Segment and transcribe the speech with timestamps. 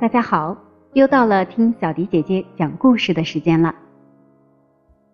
[0.00, 0.56] 大家好，
[0.94, 3.74] 又到了听小迪姐姐讲故事的时间了。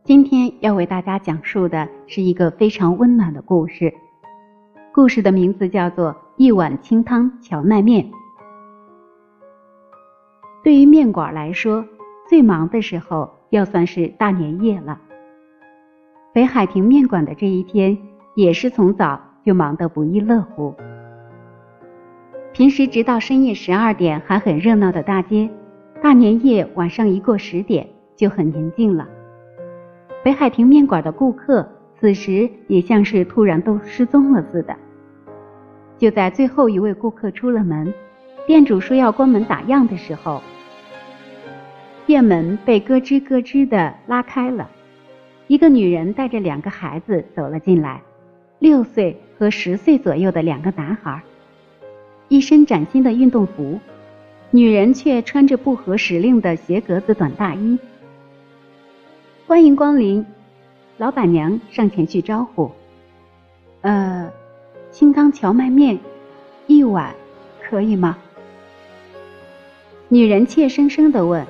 [0.04, 3.92] 今天要为大家讲述的是一个非常温暖的故事，
[4.92, 8.04] 故事的名字叫做《一碗清汤荞麦面》。
[10.62, 11.84] 对于面馆来说，
[12.28, 15.00] 最忙的时候要算是大年夜了。
[16.34, 17.96] 北海亭面馆的这一天
[18.34, 20.74] 也是从早就忙得不亦乐乎。
[22.52, 25.48] 平时直到深夜十二点还很热闹的大街，
[26.02, 29.06] 大年夜晚上一过十点就很宁静了。
[30.24, 31.68] 北海亭面馆的顾客
[32.00, 34.74] 此时也像是突然都失踪了似的。
[35.96, 37.94] 就在最后一位顾客出了门，
[38.44, 40.42] 店主说要关门打烊的时候，
[42.06, 44.68] 店门被咯吱咯吱的拉开了，
[45.46, 48.00] 一个女人带着两个孩子走了进来，
[48.60, 51.22] 六岁和十岁左右的两个男孩。
[52.28, 53.78] 一身崭新的运动服，
[54.50, 57.78] 女人却穿着不合时令的鞋格子短大衣。
[59.46, 60.24] 欢迎光临，
[60.96, 62.70] 老板娘上前去招呼。
[63.82, 64.32] 呃，
[64.90, 65.98] 清汤荞麦面，
[66.66, 67.14] 一碗，
[67.62, 68.16] 可以吗？
[70.08, 71.46] 女人怯生生的问。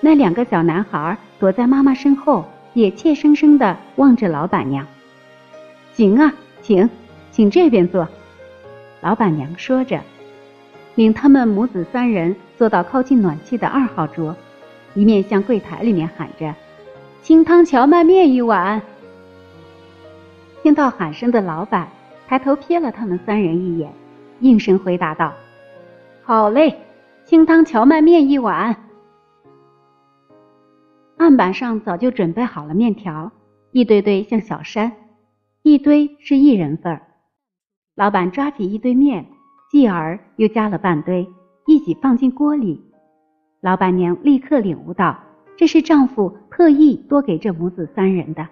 [0.00, 4.86] 那两个小男孩躲在妈妈身后，也怯生生的望着老板娘。
[5.92, 6.32] 行啊，
[6.62, 6.88] 请，
[7.30, 8.08] 请这边坐。
[9.00, 10.00] 老板娘说着，
[10.94, 14.36] 领他们母子三人坐到靠近暖气的二号桌，
[14.94, 16.54] 一面向柜台里面喊着
[17.22, 18.80] ：“清汤荞麦面一碗。”
[20.62, 21.88] 听到喊声的老板
[22.28, 23.90] 抬头瞥了他们三人一眼，
[24.40, 25.32] 应声回答道
[26.22, 26.76] ：“好嘞，
[27.24, 28.76] 清汤荞麦面一碗。”
[31.20, 33.30] 案板上早就准备好了面条，
[33.72, 34.90] 一堆堆像小山，
[35.60, 37.02] 一堆是一人份儿。
[37.94, 39.26] 老板抓起一堆面，
[39.70, 41.28] 继而又加了半堆，
[41.66, 42.82] 一起放进锅里。
[43.60, 45.20] 老板娘立刻领悟到，
[45.58, 48.48] 这是丈夫特意多给这母子三人的。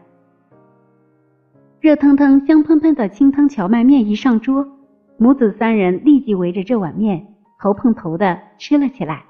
[1.81, 4.69] 热腾腾、香喷喷的清汤荞麦面一上桌，
[5.17, 9.25] 母子三人立即围着这碗面头碰头的吃了起来。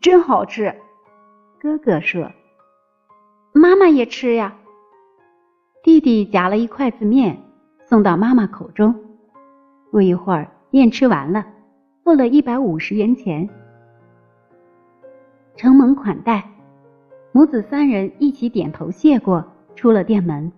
[0.00, 0.74] 真好吃，
[1.64, 2.30] 哥哥说
[3.54, 4.54] ：“妈妈也吃呀。”
[5.82, 7.40] 弟弟夹了一筷子面。
[7.86, 8.94] 送到妈妈口中，
[9.90, 11.46] 不一会儿，面吃完了，
[12.02, 13.48] 付了一百五十元钱，
[15.56, 16.50] 承蒙款待，
[17.32, 19.42] 母子三人一起点头谢过，
[19.74, 20.52] 出了店门。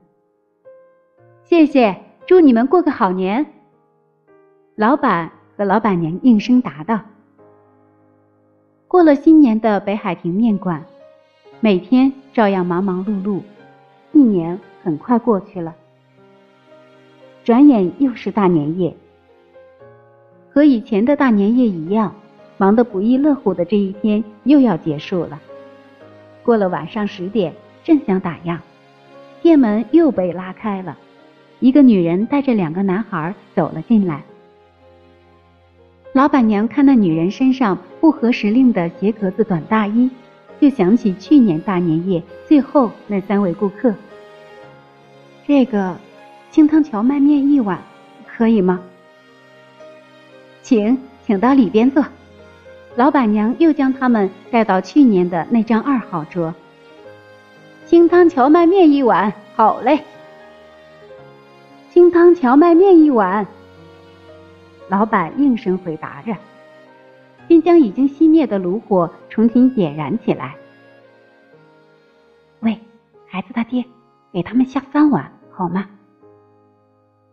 [1.44, 1.96] 谢谢，
[2.26, 3.46] 祝你们过个好年。
[4.74, 7.00] 老板和老板娘应声答道。
[8.88, 10.84] 过了新年的北海亭面馆，
[11.60, 13.40] 每天照样忙忙碌碌，
[14.12, 15.74] 一年很快过去了。
[17.44, 18.94] 转眼又是大年夜，
[20.52, 22.14] 和以前的大年夜一样，
[22.58, 25.40] 忙得不亦乐乎的这一天又要结束了。
[26.42, 28.58] 过了晚上十点，正想打烊，
[29.42, 30.98] 店门又被拉开了，
[31.60, 34.22] 一个女人带着两个男孩走了进来。
[36.12, 40.10] 老板娘看那女人身上不合时令的鞋格子短大衣，
[40.60, 43.94] 就想起去年大年夜最后那三位顾客。
[45.46, 45.96] 这个。
[46.52, 47.78] 清汤荞麦面一碗，
[48.24, 48.80] 可以吗？
[50.62, 50.96] 请，
[51.26, 52.02] 请到里边坐。
[52.94, 56.54] 老板娘又将他们带到去年的那张二号桌。
[57.84, 60.00] 清汤荞麦面一碗，好嘞。
[61.92, 63.46] 清汤荞麦面一碗。
[64.88, 66.34] 老板应声回答着，
[67.46, 70.56] 并将已经熄灭的炉火重新点燃起来。
[72.60, 72.80] 喂，
[73.26, 73.84] 孩子他爹，
[74.32, 75.86] 给他们下三碗好吗？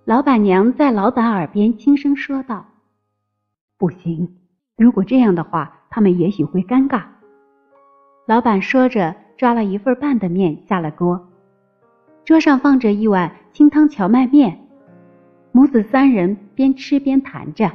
[0.03, 2.65] 老板娘在老板耳边轻声说道
[3.79, 4.35] ：“不行，
[4.75, 7.03] 如果这样的话，他们也许会尴尬。”
[8.27, 11.29] 老板说着，抓了一份半的面下了锅。
[12.25, 14.59] 桌上放着一碗清汤荞麦面，
[15.53, 17.71] 母子三人边吃边谈着。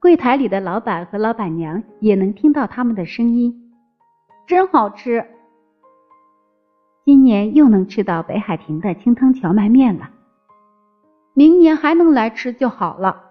[0.00, 3.70] 柜台里的老板和老板娘也能听到他们的声音
[4.48, 5.26] ：“真好吃！
[7.04, 10.08] 今年又能吃到北海亭的清汤荞麦面了。”
[11.36, 13.24] 明年还能来吃就好了。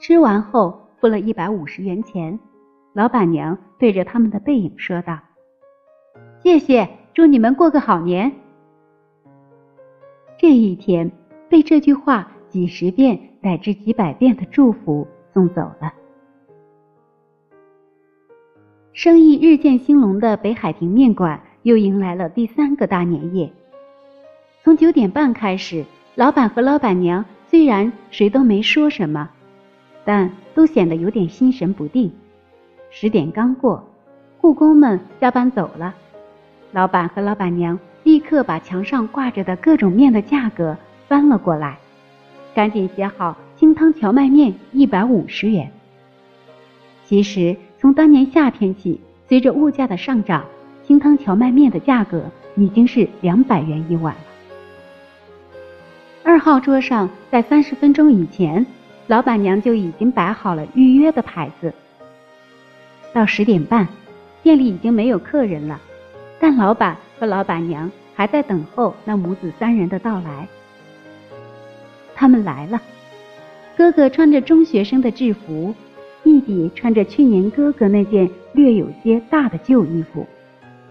[0.00, 2.40] 吃完后付了一百五十元钱，
[2.92, 5.16] 老板娘对着他们的背影说道
[6.42, 8.32] ：“谢谢，祝你们过个好年。”
[10.36, 11.08] 这一天
[11.48, 15.92] 被这句话几十遍乃至几百遍的祝福送走了。
[18.92, 23.50] 生意日渐兴隆的北海亭面馆又迎来了第三个大年夜。
[24.62, 25.84] 从九点半开始，
[26.16, 29.30] 老板和老板娘虽然谁都没说什么，
[30.04, 32.12] 但都显得有点心神不定。
[32.90, 33.82] 十点刚过，
[34.38, 35.94] 护工们下班走了，
[36.72, 40.76] 老板和老板娘立刻把墙上挂着的各种面的价格
[41.08, 41.78] 翻了过来，
[42.54, 45.70] 赶紧写好清汤荞麦面一百五十元。
[47.04, 48.98] 其实从当年夏天起，
[49.28, 50.46] 随着物价的上涨，
[50.82, 52.24] 清汤荞麦面的价格
[52.56, 54.20] 已经是两百元一碗了。
[56.24, 58.64] 二号桌上，在三十分钟以前，
[59.08, 61.74] 老板娘就已经摆好了预约的牌子。
[63.12, 63.86] 到十点半，
[64.42, 65.78] 店里已经没有客人了，
[66.40, 70.48] 但老板和老板娘还在等候那母子三人的到来。
[72.14, 72.80] 他们来了，
[73.80, 75.74] 哥哥穿着中学生的制服，
[76.22, 80.26] 弟弟穿着去年哥哥那件略有些大的旧衣服，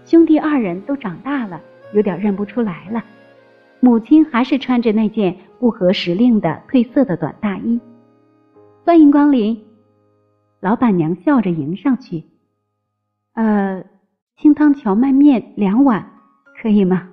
[0.04, 1.60] 兄弟二人都长大了，
[1.94, 3.04] 有点认不出来了。
[3.78, 7.80] 母亲还是穿着那件不合时令的褪色的短大衣。
[8.84, 9.62] 欢迎光临，
[10.58, 12.24] 老板娘笑着迎上去。
[13.34, 13.84] 呃，
[14.36, 16.10] 清汤荞麦面两碗，
[16.60, 17.08] 可以吗？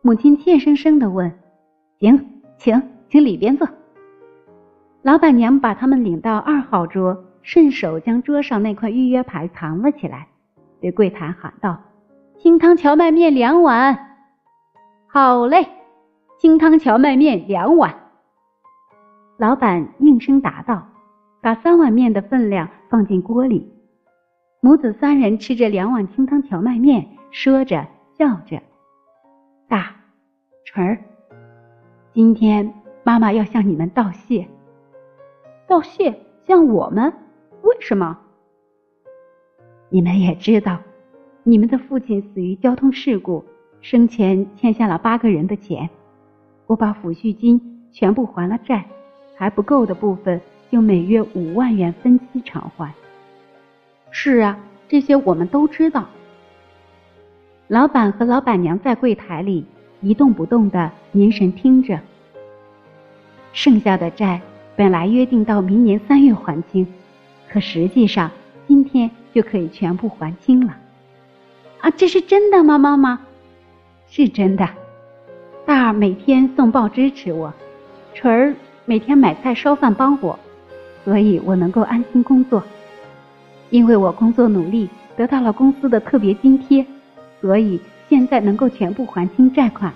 [0.00, 1.30] 母亲怯生生的问。
[1.98, 3.68] 行，请，请里边坐。
[5.02, 10.26] 老板娘把他们领到二号桌，顺手将桌上那块预约牌藏了起来，
[10.80, 11.80] 对柜台喊道
[12.38, 13.98] ：“清汤荞麦面两碗。”
[15.08, 15.66] 好嘞，
[16.38, 17.94] 清汤荞麦面两碗。
[19.38, 20.86] 老板应声答道，
[21.40, 23.72] 把三碗面的分量放进锅里。
[24.60, 27.86] 母子三人吃着两碗清汤荞麦面，说着
[28.18, 28.60] 笑着。
[29.66, 29.96] 大
[30.66, 30.98] 纯儿，
[32.12, 34.46] 今天妈妈要向你们道谢。
[35.70, 36.12] 道谢？
[36.48, 37.12] 像我们？
[37.62, 38.18] 为什么？
[39.88, 40.80] 你们也知道，
[41.44, 43.44] 你们的父亲死于交通事故。
[43.80, 45.88] 生前欠下了八个人的钱，
[46.66, 48.84] 我把抚恤金全部还了债，
[49.36, 50.40] 还不够的部分
[50.72, 52.92] 就每月五万元分期偿还。
[54.10, 54.58] 是啊，
[54.88, 56.08] 这些我们都知道。
[57.68, 59.64] 老板和老板娘在柜台里
[60.00, 62.00] 一动不动的凝神听着。
[63.52, 64.40] 剩下的债
[64.80, 66.86] 本来约定到明年三月还清，
[67.52, 68.30] 可实际上
[68.66, 70.74] 今天就可以全部还清了。
[71.82, 73.20] 啊，这是真的吗，妈妈？
[74.08, 74.66] 是真的，
[75.66, 77.52] 大儿每天送报支持我，
[78.14, 78.54] 纯儿
[78.86, 80.38] 每天买菜烧饭帮我，
[81.04, 82.64] 所以我能够安心工作。
[83.68, 86.86] 因为我工作努力，得到了公司的特别津贴，
[87.42, 87.78] 所以
[88.08, 89.92] 现在能够全部还清债款。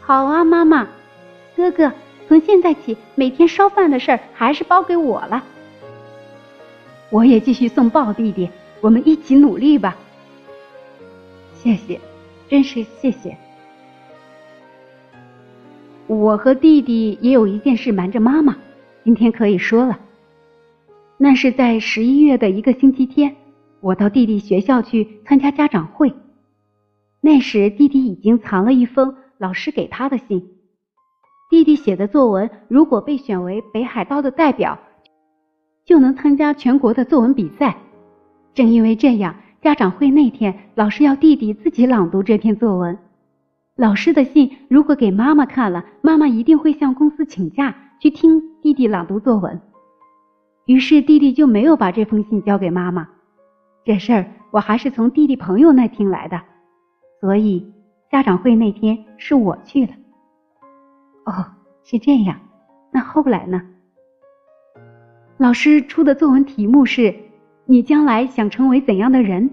[0.00, 0.86] 好啊，妈妈，
[1.56, 1.90] 哥哥，
[2.28, 5.44] 从现在起每天烧饭的事儿还是包给我了。
[7.10, 8.48] 我也继续送报，弟弟，
[8.80, 9.96] 我们一起努力吧。
[11.54, 12.00] 谢谢。
[12.46, 13.36] 真是谢谢。
[16.06, 18.56] 我和弟弟也有一件事瞒着妈妈，
[19.02, 19.98] 今天可以说了。
[21.16, 23.34] 那是在十一月的一个星期天，
[23.80, 26.12] 我到弟弟学校去参加家长会。
[27.22, 30.53] 那时弟弟已经藏了一封老师给他的信。
[31.54, 34.76] 弟弟写的作文如果被选为北海道的代表，
[35.84, 37.76] 就能参加全国的作文比赛。
[38.54, 39.36] 正因为这样。
[39.62, 42.98] 家长会那天，老师要弟弟自己朗读这篇作文。
[43.76, 49.60] 老师的信如果给妈妈看了，妈妈一定会向公司请假去听弟弟朗读作文。
[50.66, 53.08] 于是弟弟就没有把这封信交给妈妈。
[53.84, 56.42] 这事儿我还是从弟弟朋友那听来的，
[57.20, 57.72] 所以
[58.10, 59.92] 家长会那天是我去了。
[61.24, 61.46] 哦，
[61.84, 62.40] 是这样。
[62.92, 63.62] 那后来呢？
[65.38, 67.14] 老师出的作文题目是。
[67.66, 69.48] 你将来想成为怎样的人？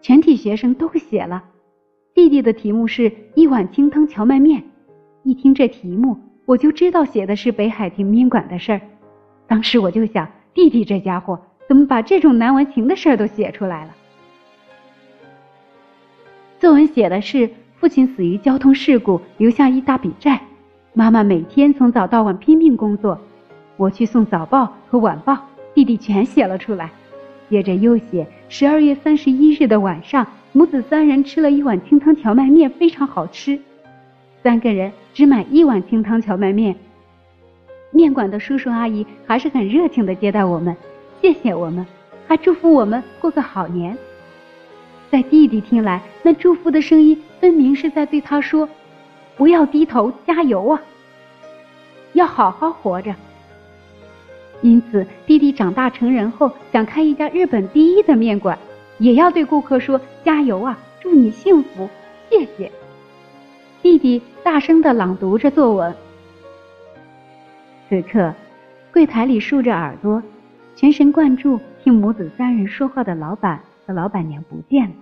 [0.00, 1.42] 全体学生都写了。
[2.14, 4.62] 弟弟的题目是一碗清汤荞麦面。
[5.24, 6.16] 一听这题目，
[6.46, 8.80] 我就知道写的是北海亭面馆的事儿。
[9.48, 13.94] 当时我就想，弟弟这家伙怎么把这种难为情的事儿都写出来了？
[16.60, 20.40] 作文写的是父亲死于交通事故，留下一大笔债。
[20.94, 23.18] 妈妈每天从早到晚拼命工作，
[23.78, 25.38] 我去送早报和晚报，
[25.72, 26.90] 弟弟全写了出来。
[27.48, 33.58] 接着又写十二月三十一日的晚上，母子三人吃了一碗清汤荞麦面，非常好吃。
[34.42, 36.76] 三个人只买一碗清汤荞麦面。
[37.90, 40.76] 面馆的叔叔阿姨还是很热情的接待我们，
[41.22, 41.86] 谢谢我们，
[42.28, 43.96] 还祝福我们过个好年。
[45.10, 48.68] 在弟弟听来，那祝福的声音分明是在对他说
[49.36, 50.80] ：“不要低头，加油啊，
[52.12, 53.14] 要好好活着。”
[54.62, 58.56] 因此，弟弟长大成人后想开一家日本第一的面馆，
[58.98, 61.88] 也要对顾客说：“加油啊，祝你幸福，
[62.30, 62.70] 谢谢。”
[63.82, 65.92] 弟弟大声的朗读着作文。
[67.88, 68.32] 此刻，
[68.92, 70.22] 柜台里竖着耳朵，
[70.76, 74.94] 全神贯注听母子三人说话的老板和老板娘不见了。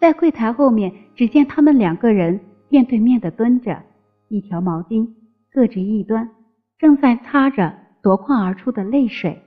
[0.00, 2.40] 在柜台后面，只见他们两个人
[2.72, 3.82] 面对面的蹲着，
[4.28, 5.06] 一条毛巾
[5.52, 6.30] 各执一端，
[6.78, 7.70] 正在擦着
[8.02, 9.38] 夺眶而出的泪水。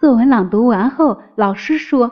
[0.00, 2.10] 作文朗读完后，老师说：“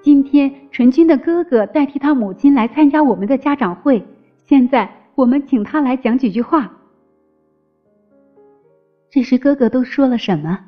[0.00, 4.02] 今天陈军的哥哥代替他母亲来参加我们的家长会，
[4.46, 6.72] 现在我们请他来讲几句话。”
[9.12, 10.58] 这时哥哥都说了什么？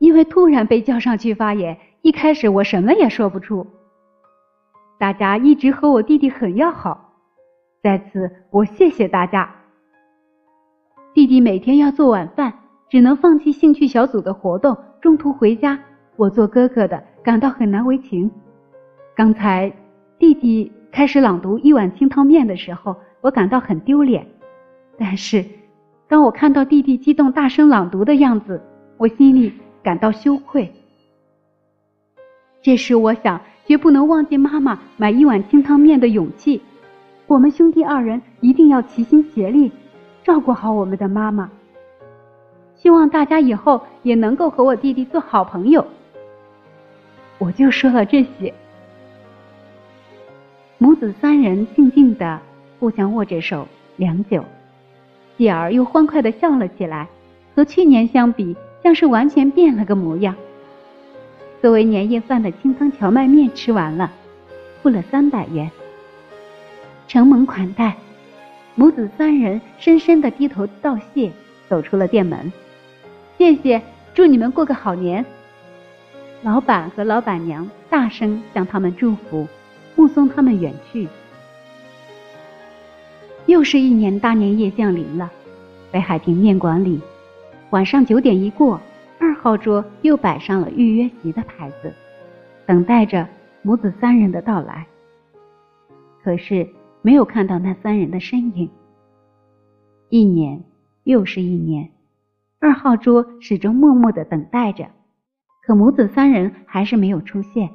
[0.00, 1.78] 因为突然被叫上去发言。
[2.02, 3.64] 一开始我什么也说不出，
[5.00, 7.14] 大家一直和我弟弟很要好，
[7.82, 9.50] 在此我谢谢大家。
[11.14, 12.52] 弟弟每天要做晚饭，
[12.90, 15.80] 只能放弃兴趣小组的活动，中途回家。
[16.16, 18.30] 我做哥哥的感到很难为情。
[19.16, 19.72] 刚才
[20.18, 24.26] 弟弟开始朗读一碗清汤面的时候，我感到很丢脸。
[24.98, 25.42] 但是
[26.08, 28.60] 当我看到弟弟激动大声朗读的样子，
[28.98, 29.50] 我心里
[29.82, 30.70] 感到羞愧。
[32.60, 36.60] 这时，我想绝不能忘记妈妈买一碗清汤面的勇气。
[37.28, 39.70] 我们兄弟二人一定要齐心协力，
[40.24, 41.48] 照顾好我们的妈妈。
[42.74, 45.86] 希望大家以后也能够和我弟弟做好朋友。
[47.38, 48.52] 我就说了这些。
[50.78, 52.40] 母子三人静静的
[52.80, 54.44] 互相握着手良久，
[55.36, 57.06] 继而又欢快的笑了起来，
[57.54, 60.34] 和去年相比，像是完全变了个模样。
[61.62, 64.10] 作为年夜饭的清汤荞麦面吃完了，
[64.82, 65.70] 付了三百元，
[67.06, 67.94] 承蒙款待，
[68.74, 71.30] 母子三人深深的低头道谢，
[71.68, 72.50] 走出了店门。
[73.36, 73.82] 谢谢，
[74.14, 75.22] 祝你们过个好年。
[76.42, 79.46] 老板和老板娘大声向他们祝福，
[79.96, 81.06] 目送他们远去。
[83.44, 85.30] 又是一年大年夜降临了，
[85.90, 86.98] 北海亭面馆里，
[87.68, 88.80] 晚上九点一过。
[89.42, 91.90] 号桌又摆上了预约席的牌子，
[92.66, 93.26] 等待着
[93.62, 94.86] 母子三人的到来。
[96.22, 96.68] 可是
[97.00, 98.68] 没有看到那三人的身影。
[100.10, 100.62] 一年
[101.04, 101.90] 又是一年，
[102.58, 104.86] 二号桌始终默默的等待着，
[105.62, 107.70] 可母子三人还是没有出现。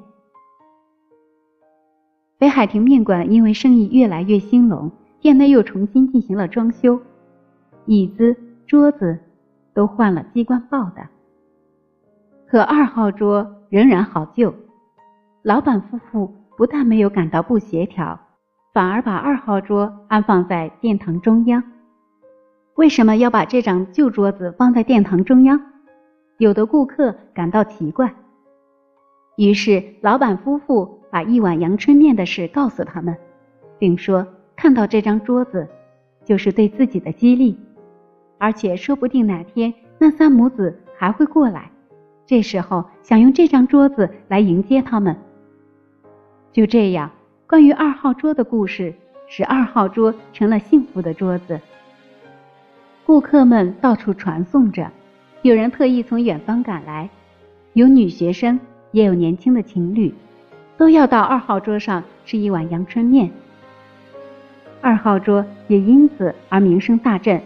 [2.37, 7.01] 北海亭面馆因为生意越来越兴隆，店内又重新进行了装修，
[7.87, 9.17] 椅子、桌子
[9.73, 11.14] 都换了机关报的。
[12.55, 14.55] 可二号桌仍然好旧，
[15.43, 18.17] 老板夫妇不但没有感到不协调，
[18.73, 21.61] 反而把二号桌安放在殿堂中央。
[22.75, 25.59] 为什么要把这张旧桌子放在殿堂中央？
[26.37, 28.15] 有的顾客感到奇怪，
[29.35, 33.17] 于是老板夫妇把一碗阳春面的事告诉他们，
[33.77, 35.67] 并说看到这张桌子
[36.23, 37.59] 就是对自己的激励，
[38.37, 41.69] 而且说不定哪天那三母子还会过来。
[42.27, 45.15] 这时候想用这张桌子来迎接他们。
[46.51, 47.11] 就这样，
[47.47, 48.93] 关于二号桌的故事
[49.27, 51.59] 使二号桌成了幸福的桌子。
[53.05, 54.89] 顾客们到处传颂着，
[55.43, 57.07] 有人特意从远方赶来，
[57.73, 58.59] 有女学生，
[58.91, 60.11] 也有年轻的情侣，
[60.77, 63.29] 都要到二号桌上吃一碗阳春面。
[64.81, 67.39] 二号桌也因此而名声大振。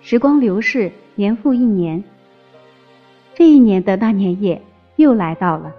[0.00, 2.02] 时光流逝，年复一年。
[3.34, 4.60] 这一年的大年夜
[4.96, 5.72] 又来到了。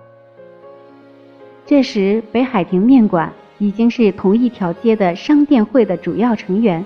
[1.65, 6.85] 这时，北海亭面馆已经是同一条街的商店会的主要成员。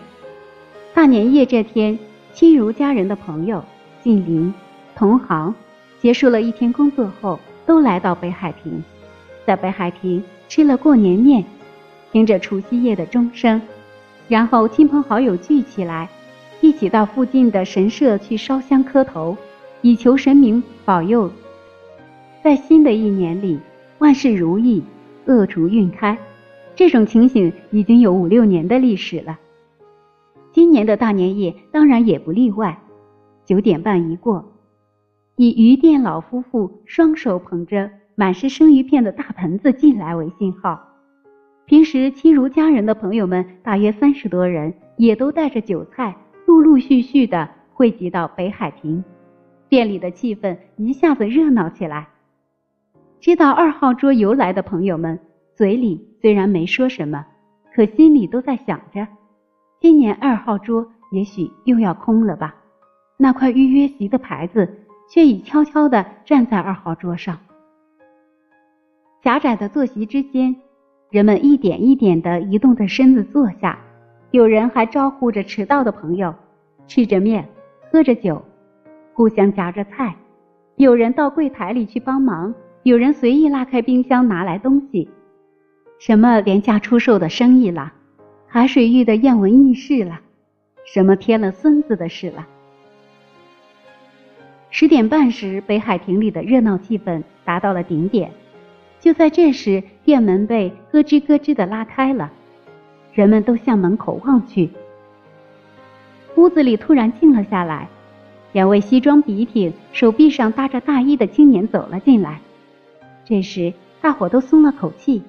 [0.93, 1.97] 大年夜这天，
[2.33, 3.63] 亲如家人的朋友、
[4.03, 4.53] 近邻、
[4.95, 5.53] 同行，
[6.01, 8.83] 结束了一天工作后，都来到北海亭，
[9.45, 11.43] 在北海亭吃了过年面，
[12.11, 13.61] 听着除夕夜的钟声，
[14.27, 16.07] 然后亲朋好友聚起来，
[16.61, 19.35] 一起到附近的神社去烧香磕头。
[19.85, 21.29] 以求神明保佑，
[22.43, 23.59] 在新的一年里
[23.99, 24.81] 万事如意，
[25.27, 26.17] 恶逐运开。
[26.75, 29.37] 这种情形已经有五六年的历史了。
[30.51, 32.75] 今年的大年夜当然也不例外。
[33.45, 34.43] 九点半一过，
[35.35, 40.81] 以鱼店老夫妇双手捧着满是生鱼片的大盆子进来为信号。
[41.67, 46.15] 平时亲如家人的朋友们大约三十多人，也都带着酒菜，
[46.47, 49.03] 陆陆续续的汇集到北海亭。
[49.75, 52.07] 店里的气氛一下子热闹起来。
[53.19, 55.19] 知道二号桌由来的朋友们，
[55.53, 57.25] 嘴里虽然没说什么，
[57.73, 59.05] 可心里都在想着：
[59.81, 62.55] 今年二号桌也许又要空了吧？
[63.17, 64.73] 那块预约席的牌子
[65.09, 67.37] 却已悄悄地站在二号桌上。
[69.25, 70.55] 狭窄的坐席之间，
[71.09, 73.77] 人们一点一点地移动着身子坐下，
[74.31, 76.33] 有人还招呼着迟到的朋友，
[76.87, 77.45] 吃着面，
[77.91, 78.41] 喝着酒，
[79.15, 80.13] 互相夹着菜。
[80.75, 82.53] 有人到柜台里去帮忙，
[82.83, 85.09] 有人随意拉开冰箱拿来东西。
[85.99, 87.93] 什么廉价出售的生意了，
[88.45, 90.19] 海水浴的艳闻轶事了，
[90.83, 92.45] 什么添了孙子的事了。
[94.69, 98.29] 十点半时，北海亭里的热闹气氛达到了顶点。
[98.99, 102.29] 就在这时，店门被咯吱咯吱的拉开了，
[103.13, 104.69] 人们都向门口望去。
[106.35, 107.87] 屋子里突然静了下来，
[108.55, 112.39] 两位西装笔挺、手臂上搭着大衣的青年走了进来。
[113.25, 115.21] 这时，大伙都松了口气。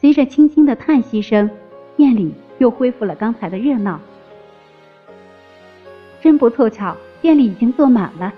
[0.00, 1.48] 随着轻轻的叹息声，
[1.96, 4.00] 店里又恢复了刚才的热闹。
[6.20, 8.34] 真不凑巧，店里已经坐满了。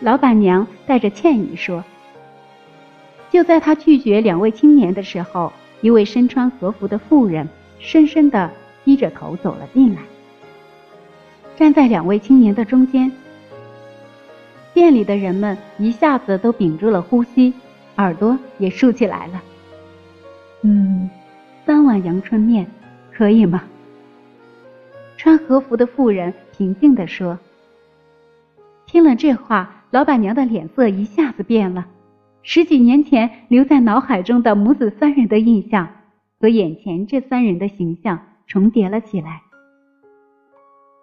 [0.00, 1.84] 老板娘带着歉意说
[3.30, 7.46] ：“就在她拒绝两位青年的时候，一位身穿和服的妇人
[7.80, 8.50] 深深的
[8.82, 10.00] 低着头走了进来，
[11.60, 13.12] 站在两位青年的中间。
[14.72, 17.52] 店里的人们一下子都屏住了呼吸，
[17.96, 19.42] 耳朵也竖起来了。”
[20.64, 21.10] 嗯，
[21.66, 22.66] 三碗阳春面，
[23.12, 23.62] 可以吗？
[25.18, 27.38] 穿和服的妇人平静地说。
[28.86, 31.86] 听了这话，老板娘的脸色一下子变了。
[32.42, 35.86] 十几年前留在脑海中的母子三人的印象，
[36.40, 39.42] 和眼前这三人的形象重叠了起来。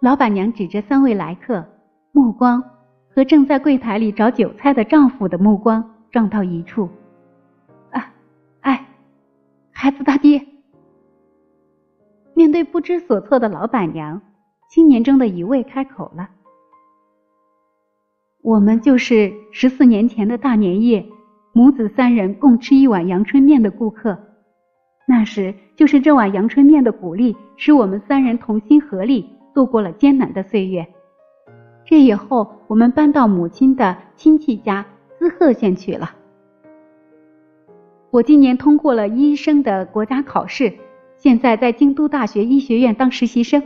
[0.00, 1.66] 老板娘指着三位来客，
[2.12, 2.62] 目光
[3.12, 6.88] 和正在柜台里找韭菜的丈夫的目光撞到一处。
[7.90, 8.12] 啊，
[8.60, 8.86] 哎
[9.72, 10.46] 孩子他爹。
[12.34, 14.22] 面对不知所措的老板娘，
[14.70, 16.28] 青年中的一位开口了
[18.42, 21.04] ：“我们就是十四年前的大年夜，
[21.52, 24.16] 母子三人共吃一碗阳春面的顾客。
[25.08, 30.86] 那时就是这碗阳春面的鼓励，使我们三人同心合力度过了艰难的岁月。
[31.84, 34.86] 这以后，我们搬到母亲的亲戚家
[35.18, 36.12] 滋贺县去了。”
[38.12, 40.72] 我今年通过了医生的国家考试，
[41.16, 43.60] 现在在京都大学医学院当实习生。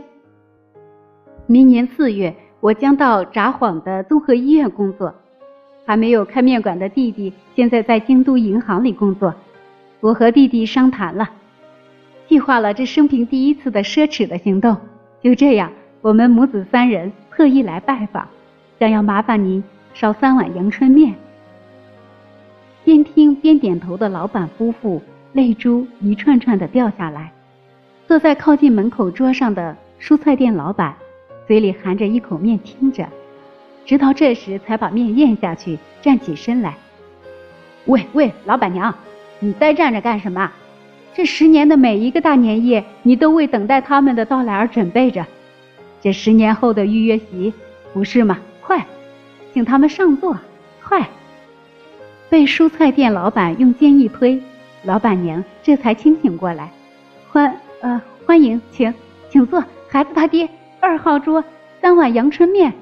[1.45, 5.13] 明年四月，我将到札幌的综合医院工作。
[5.85, 9.35] 还没有开面馆的弟弟，现在在京都银行里工作。
[9.99, 11.29] 我和弟弟商谈了，
[12.27, 14.75] 计划了这生平第一次的奢侈的行动。
[15.21, 15.71] 就这样，
[16.03, 18.27] 我们母子三人特意来拜访，
[18.77, 19.63] 想要麻烦您
[19.93, 21.15] 烧三碗阳春面。
[22.83, 27.31] 边听边点头的老板夫妇，泪珠一串串的掉下来。
[28.05, 30.93] 坐在靠近门口桌上的蔬菜店老板，
[31.47, 33.07] 嘴里含着一口面听着，
[33.85, 36.75] 直到这时才把面咽下去，站起身来。
[37.85, 38.93] 喂喂，老板娘，
[39.39, 40.51] 你呆站着干什么？
[41.13, 45.25] 这十年的每一个大年夜，你都为等待他们的到来而准备着。
[46.03, 47.53] 这十年后的预约席，
[47.93, 48.37] 不是吗？
[48.61, 48.85] 快，
[49.53, 50.37] 请他们上座，
[50.83, 51.09] 快！
[52.29, 54.43] 被蔬菜店老板用肩一推，
[54.83, 56.69] 老板娘这才清醒过来。
[57.31, 58.93] 欢呃欢迎，请
[59.29, 60.49] 请坐，孩子他爹，
[60.81, 61.41] 二号桌
[61.79, 62.73] 三碗阳春面。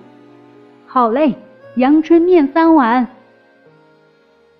[0.87, 1.35] 好嘞，
[1.75, 3.07] 阳春面三碗。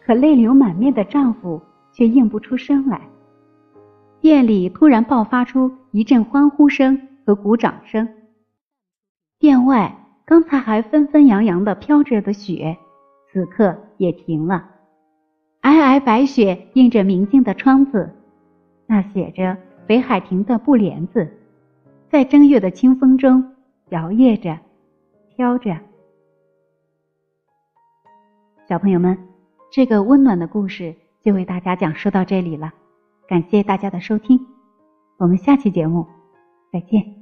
[0.06, 1.60] 可泪流满面的丈夫
[1.94, 3.02] 却应不出声来。
[4.20, 8.08] 店里突然爆发出一阵欢呼声和鼓掌声。
[9.42, 12.78] 殿外刚才还纷纷扬扬的飘着的雪，
[13.28, 14.70] 此刻也停了。
[15.64, 18.14] 皑皑白雪映着明净的窗子，
[18.86, 21.28] 那写着北海亭的布帘子，
[22.08, 23.56] 在正月的清风中
[23.90, 24.60] 摇曳着，
[25.36, 25.76] 飘着。
[28.70, 29.18] 小朋友们，
[29.72, 32.72] 这个温暖的故事就为大家讲述到这里了，
[33.28, 34.40] 感谢大家的收听，
[35.18, 36.06] 我们下期节目
[36.72, 37.21] 再见。